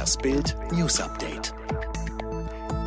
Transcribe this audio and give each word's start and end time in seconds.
Das 0.00 0.16
Bild 0.16 0.56
News 0.72 0.98
Update. 0.98 1.52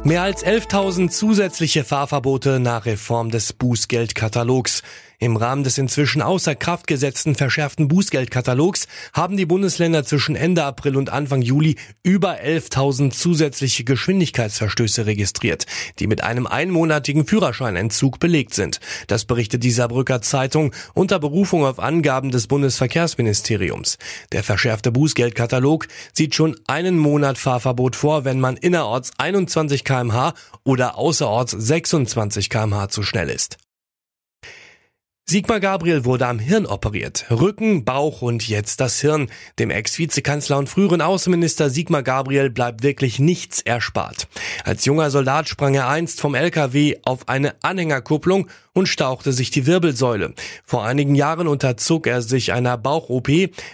Mehr 0.04 0.24
als 0.24 0.44
11.000 0.44 1.12
zusätzliche 1.12 1.84
Fahrverbote 1.84 2.60
nach 2.60 2.88
Reform 2.88 3.30
des 3.30 3.54
Bußgeldkatalogs. 3.54 4.82
Im 5.20 5.38
Rahmen 5.38 5.64
des 5.64 5.78
inzwischen 5.78 6.22
außer 6.22 6.56
Kraft 6.56 6.88
gesetzten 6.88 7.36
verschärften 7.36 7.88
Bußgeldkatalogs 7.88 8.88
haben 9.14 9.38
die 9.38 9.46
Bundesländer 9.46 10.04
zwischen 10.04 10.36
Ende 10.36 10.64
April 10.64 10.98
und 10.98 11.10
Anfang 11.10 11.42
Juli 11.42 11.76
über 12.04 12.40
11.000 12.40 13.12
zusätzliche 13.12 13.84
Geschwindigkeitsverstöße 13.84 15.06
registriert, 15.06 15.66
die 16.00 16.08
mit 16.08 16.24
einem 16.24 16.48
einmonatigen 16.48 17.26
Führerscheinentzug 17.26 18.20
belegt 18.20 18.54
sind. 18.54 18.80
Das 19.08 19.26
berichtet 19.26 19.64
die 19.64 19.72
Saarbrücker 19.72 20.22
Zeitung 20.22 20.74
unter 20.94 21.20
Berufung 21.20 21.66
auf 21.66 21.80
Angaben 21.80 22.32
des 22.32 22.48
Bundesverkehrsministeriums. 22.48 23.98
Der 24.32 24.44
verschärfte 24.44 24.92
Bußgeldkatalog 24.92 25.88
sieht 26.14 26.36
schon 26.36 26.56
einen 26.68 26.98
Monat 26.98 27.38
Fahrverbot 27.38 27.96
vor, 27.96 28.26
wenn 28.26 28.40
man 28.40 28.58
innerorts 28.58 29.12
21 29.18 29.84
kmh 29.84 30.34
oder 30.64 30.98
außerorts 30.98 31.52
26 31.52 32.50
kmh 32.50 32.90
zu 32.90 33.04
schnell 33.04 33.30
ist. 33.30 33.58
Sigmar 35.26 35.62
Gabriel 35.62 36.04
wurde 36.04 36.28
am 36.28 36.38
Hirn 36.38 36.66
operiert. 36.66 37.26
Rücken, 37.32 37.86
Bauch 37.86 38.22
und 38.22 38.46
jetzt 38.50 38.82
das 38.82 39.00
Hirn. 39.00 39.30
Dem 39.58 39.70
Ex-Vizekanzler 39.72 40.58
und 40.58 40.68
früheren 40.68 41.00
Außenminister 41.00 41.70
Sigmar 41.70 42.04
Gabriel 42.04 42.50
bleibt 42.50 42.84
wirklich 42.84 43.20
nichts 43.20 43.62
erspart. 43.62 44.28
Als 44.66 44.84
junger 44.84 45.10
Soldat 45.12 45.48
sprang 45.48 45.76
er 45.76 45.88
einst 45.88 46.20
vom 46.20 46.36
LKW 46.36 46.98
auf 47.06 47.30
eine 47.30 47.56
Anhängerkupplung 47.64 48.50
und 48.74 48.88
stauchte 48.88 49.32
sich 49.32 49.52
die 49.52 49.66
Wirbelsäule. 49.66 50.34
Vor 50.66 50.84
einigen 50.84 51.16
Jahren 51.16 51.48
unterzog 51.48 52.08
er 52.08 52.22
sich 52.22 52.54
einer 52.54 52.78
Bauch-OP, 52.78 53.30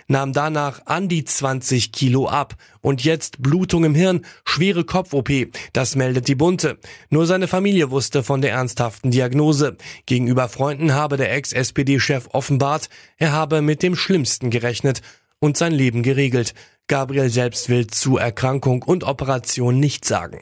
nahm 0.07 0.33
danach 0.33 0.85
an 0.85 1.07
die 1.07 1.23
20 1.23 1.91
Kilo 1.91 2.27
ab. 2.27 2.55
Und 2.81 3.03
jetzt 3.03 3.41
Blutung 3.41 3.83
im 3.83 3.95
Hirn, 3.95 4.25
schwere 4.45 4.83
Kopf-OP. 4.83 5.29
Das 5.73 5.95
meldet 5.95 6.27
die 6.27 6.35
Bunte. 6.35 6.77
Nur 7.09 7.25
seine 7.25 7.47
Familie 7.47 7.91
wusste 7.91 8.23
von 8.23 8.41
der 8.41 8.51
ernsthaften 8.51 9.11
Diagnose. 9.11 9.77
Gegenüber 10.05 10.47
Freunden 10.49 10.93
habe 10.93 11.17
der 11.17 11.33
Ex-SPD-Chef 11.33 12.27
offenbart, 12.31 12.89
er 13.17 13.31
habe 13.31 13.61
mit 13.61 13.83
dem 13.83 13.95
Schlimmsten 13.95 14.49
gerechnet 14.49 15.01
und 15.39 15.57
sein 15.57 15.73
Leben 15.73 16.03
geregelt. 16.03 16.53
Gabriel 16.87 17.29
selbst 17.29 17.69
will 17.69 17.87
zu 17.87 18.17
Erkrankung 18.17 18.83
und 18.83 19.03
Operation 19.03 19.79
nichts 19.79 20.07
sagen. 20.07 20.41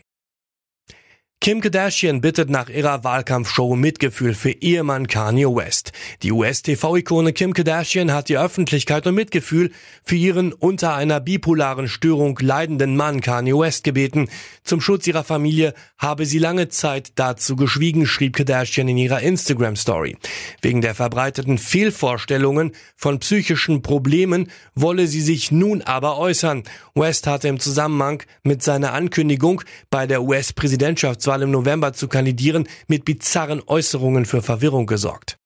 Kim 1.40 1.62
Kardashian 1.62 2.20
bittet 2.20 2.50
nach 2.50 2.68
ihrer 2.68 3.04
Wahlkampfshow 3.04 3.76
Mitgefühl 3.76 4.34
für 4.34 4.50
Ehemann 4.50 5.08
Kanye 5.08 5.46
West. 5.46 5.94
Die 6.24 6.32
US-TV-Ikone 6.32 7.32
Kim 7.32 7.54
Kardashian 7.54 8.12
hat 8.12 8.28
die 8.28 8.38
Öffentlichkeit 8.38 9.06
um 9.08 9.16
Mitgefühl 9.16 9.72
für 10.04 10.16
ihren 10.16 10.52
unter 10.52 10.96
einer 10.96 11.22
bipolaren 11.22 11.88
Störung 11.88 12.38
leidenden 12.42 12.98
Mann 12.98 13.22
Kanye 13.22 13.54
West 13.54 13.86
gebeten. 13.86 14.30
Zum 14.64 14.82
Schutz 14.82 15.08
ihrer 15.08 15.24
Familie 15.24 15.74
habe 15.98 16.26
sie 16.26 16.40
lange 16.40 16.68
Zeit 16.70 17.12
dazu 17.16 17.56
geschwiegen, 17.56 18.08
schrieb 18.08 18.36
Kardashian 18.36 18.90
in 18.90 18.98
ihrer 18.98 19.22
Instagram-Story. 19.22 20.18
Wegen 20.62 20.82
der 20.82 20.96
verbreiteten 20.96 21.60
Fehlvorstellungen 21.60 22.74
von 22.98 23.20
psychischen 23.20 23.84
Problemen 23.84 24.52
wolle 24.76 25.08
sie 25.08 25.22
sich 25.22 25.52
nun 25.52 25.84
aber 25.84 26.18
äußern. 26.18 26.64
West 26.96 27.28
hatte 27.28 27.48
im 27.48 27.60
Zusammenhang 27.60 28.24
mit 28.44 28.64
seiner 28.64 28.92
Ankündigung 28.92 29.62
bei 29.92 30.08
der 30.08 30.24
US-Präsidentschaft 30.24 31.22
Präsidentschaftswahl 31.28 31.42
im 31.42 31.52
November 31.52 31.94
zu 31.94 32.08
kandidieren, 32.08 32.68
mit 32.88 33.06
bizarren 33.06 33.62
Äußerungen 33.66 34.26
für 34.26 34.42
Verwirrung 34.42 34.86
gesorgt. 34.86 35.38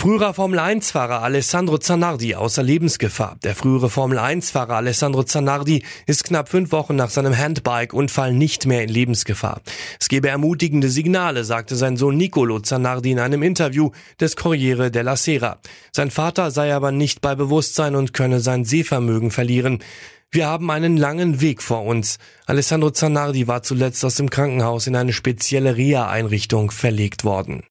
Früherer 0.00 0.32
Formel-1-Fahrer 0.32 1.22
Alessandro 1.22 1.76
Zanardi 1.76 2.34
außer 2.34 2.62
Lebensgefahr. 2.62 3.36
Der 3.42 3.54
frühere 3.54 3.90
Formel-1-Fahrer 3.90 4.76
Alessandro 4.76 5.24
Zanardi 5.24 5.84
ist 6.06 6.24
knapp 6.24 6.48
fünf 6.48 6.72
Wochen 6.72 6.96
nach 6.96 7.10
seinem 7.10 7.36
Handbike-Unfall 7.36 8.32
nicht 8.32 8.64
mehr 8.64 8.82
in 8.82 8.88
Lebensgefahr. 8.88 9.60
Es 10.00 10.08
gebe 10.08 10.30
ermutigende 10.30 10.88
Signale, 10.88 11.44
sagte 11.44 11.76
sein 11.76 11.98
Sohn 11.98 12.16
Nicolo 12.16 12.60
Zanardi 12.60 13.10
in 13.10 13.18
einem 13.18 13.42
Interview 13.42 13.90
des 14.18 14.36
Corriere 14.36 14.90
della 14.90 15.16
Sera. 15.16 15.58
Sein 15.92 16.10
Vater 16.10 16.50
sei 16.50 16.74
aber 16.74 16.92
nicht 16.92 17.20
bei 17.20 17.34
Bewusstsein 17.34 17.94
und 17.94 18.14
könne 18.14 18.40
sein 18.40 18.64
Sehvermögen 18.64 19.30
verlieren. 19.30 19.80
Wir 20.30 20.46
haben 20.46 20.70
einen 20.70 20.96
langen 20.96 21.42
Weg 21.42 21.60
vor 21.62 21.84
uns. 21.84 22.16
Alessandro 22.46 22.90
Zanardi 22.90 23.48
war 23.48 23.62
zuletzt 23.62 24.02
aus 24.06 24.14
dem 24.14 24.30
Krankenhaus 24.30 24.86
in 24.86 24.96
eine 24.96 25.12
spezielle 25.12 25.76
Reha-Einrichtung 25.76 26.70
verlegt 26.70 27.22
worden. 27.24 27.64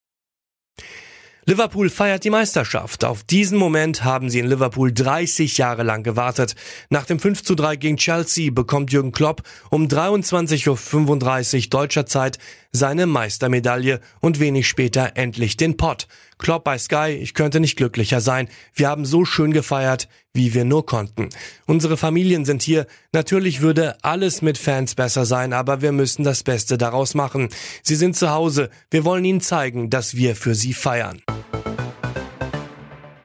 Liverpool 1.50 1.90
feiert 1.90 2.24
die 2.26 2.30
Meisterschaft. 2.30 3.04
Auf 3.04 3.24
diesen 3.24 3.58
Moment 3.58 4.04
haben 4.04 4.30
sie 4.30 4.38
in 4.38 4.46
Liverpool 4.46 4.94
30 4.94 5.58
Jahre 5.58 5.82
lang 5.82 6.04
gewartet. 6.04 6.54
Nach 6.92 7.08
dem 7.08 7.18
5 7.18 7.42
zu 7.42 7.56
3 7.56 7.76
gegen 7.76 7.98
Chelsea 7.98 8.52
bekommt 8.52 8.92
Jürgen 8.92 9.12
Klopp 9.12 9.42
um 9.72 9.88
23.35 9.88 11.64
Uhr 11.64 11.70
deutscher 11.72 12.06
Zeit 12.06 12.38
seine 12.72 13.08
Meistermedaille 13.08 14.00
und 14.20 14.40
wenig 14.40 14.68
später 14.68 15.14
endlich 15.16 15.58
den 15.58 15.76
Pott. 15.76 16.08
Klopp 16.38 16.66
bei 16.66 16.78
Sky, 16.78 17.18
ich 17.20 17.34
könnte 17.34 17.60
nicht 17.60 17.78
glücklicher 17.78 18.22
sein. 18.22 18.48
Wir 18.76 18.88
haben 18.88 19.04
so 19.04 19.26
schön 19.26 19.52
gefeiert, 19.52 20.08
wie 20.34 20.54
wir 20.54 20.66
nur 20.66 20.86
konnten. 20.86 21.30
Unsere 21.66 21.98
Familien 21.98 22.46
sind 22.46 22.62
hier. 22.62 22.86
Natürlich 23.12 23.62
würde 23.62 23.98
alles 24.04 24.44
mit 24.44 24.60
Fans 24.60 24.94
besser 24.94 25.26
sein, 25.26 25.52
aber 25.52 25.82
wir 25.82 25.94
müssen 25.94 26.24
das 26.24 26.44
Beste 26.44 26.78
daraus 26.78 27.16
machen. 27.16 27.50
Sie 27.82 27.96
sind 27.96 28.16
zu 28.16 28.30
Hause. 28.30 28.70
Wir 28.92 29.04
wollen 29.04 29.26
ihnen 29.26 29.42
zeigen, 29.42 29.90
dass 29.90 30.16
wir 30.16 30.36
für 30.36 30.54
sie 30.54 30.74
feiern. 30.74 31.24